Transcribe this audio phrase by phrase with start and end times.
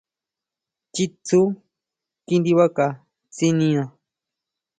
[0.93, 1.39] Chitsu
[2.25, 2.85] kindibaca
[3.35, 3.83] tsinina.